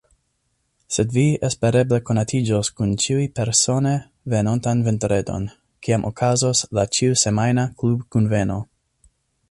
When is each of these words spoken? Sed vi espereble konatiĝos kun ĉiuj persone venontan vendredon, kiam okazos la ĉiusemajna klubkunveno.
Sed 0.95 1.11
vi 1.17 1.25
espereble 1.49 1.99
konatiĝos 2.09 2.71
kun 2.79 2.95
ĉiuj 3.03 3.27
persone 3.39 3.93
venontan 4.35 4.81
vendredon, 4.89 5.47
kiam 5.89 6.09
okazos 6.13 6.65
la 6.79 6.89
ĉiusemajna 6.99 7.69
klubkunveno. 7.83 8.59